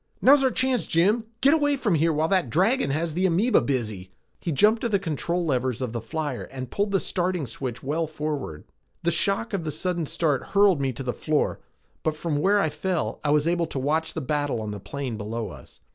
"Now's 0.19 0.43
our 0.43 0.49
chance, 0.49 0.87
Jim!" 0.87 1.09
I 1.09 1.11
cried. 1.21 1.31
"Get 1.41 1.53
away 1.53 1.77
from 1.77 1.93
here 1.93 2.11
while 2.11 2.27
that 2.27 2.49
dragon 2.49 2.89
has 2.89 3.13
the 3.13 3.27
amoeba 3.27 3.61
busy!" 3.61 4.09
He 4.39 4.51
jumped 4.51 4.81
to 4.81 4.89
the 4.89 4.97
control 4.97 5.45
levers 5.45 5.79
of 5.79 5.93
the 5.93 6.01
flyer 6.01 6.45
and 6.45 6.71
pulled 6.71 6.89
the 6.89 6.99
starting 6.99 7.45
switch 7.45 7.83
well 7.83 8.07
forward. 8.07 8.63
The 9.03 9.11
shock 9.11 9.53
of 9.53 9.63
the 9.63 9.69
sudden 9.69 10.07
start 10.07 10.43
hurled 10.55 10.81
me 10.81 10.91
to 10.91 11.03
the 11.03 11.13
floor, 11.13 11.59
but 12.01 12.15
from 12.17 12.37
where 12.39 12.59
I 12.59 12.69
fell 12.69 13.19
I 13.23 13.29
was 13.29 13.47
able 13.47 13.67
to 13.67 13.77
watch 13.77 14.15
the 14.15 14.21
battle 14.21 14.59
on 14.59 14.71
the 14.71 14.79
plain 14.79 15.17
below 15.17 15.49
us. 15.49 15.81